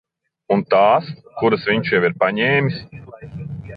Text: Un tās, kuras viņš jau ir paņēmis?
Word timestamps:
Un 0.55 0.61
tās, 0.73 1.11
kuras 1.41 1.67
viņš 1.73 1.93
jau 1.97 2.03
ir 2.09 2.17
paņēmis? 2.25 2.81